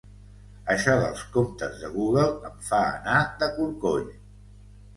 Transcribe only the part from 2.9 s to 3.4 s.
anar